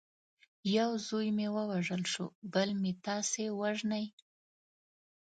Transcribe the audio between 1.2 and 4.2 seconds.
مې ووژل شو بل مې تاسي وژنئ.